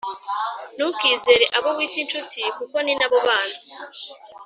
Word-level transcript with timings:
ntukizere 0.75 1.45
abo 1.57 1.69
wita 1.77 1.97
inshuti 2.03 2.39
kuko 2.57 2.75
ninabo 2.85 3.17
banzi 3.27 3.69